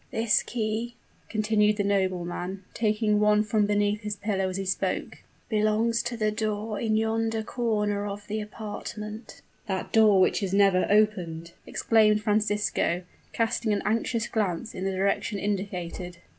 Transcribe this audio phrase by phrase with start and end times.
[0.09, 0.95] "This key,"
[1.29, 6.31] continued the nobleman, taking one from beneath his pillow as he spoke, "belongs to the
[6.31, 13.03] door in yonder corner of the apartment." "That door which is never opened!" exclaimed Francisco,
[13.31, 16.17] casting an anxious glance in the direction indicated.